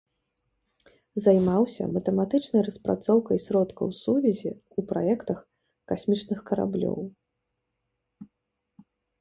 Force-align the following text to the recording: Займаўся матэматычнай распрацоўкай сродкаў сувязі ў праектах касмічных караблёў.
Займаўся 1.25 1.83
матэматычнай 1.97 2.61
распрацоўкай 2.69 3.37
сродкаў 3.45 3.87
сувязі 4.01 4.49
ў 4.49 4.79
праектах 4.93 5.39
касмічных 5.93 6.39
караблёў. 6.49 6.99